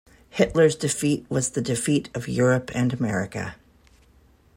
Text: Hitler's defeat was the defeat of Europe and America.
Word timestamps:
Hitler's 0.31 0.75
defeat 0.75 1.27
was 1.29 1.51
the 1.51 1.61
defeat 1.61 2.09
of 2.15 2.27
Europe 2.27 2.71
and 2.73 2.91
America. 2.91 3.57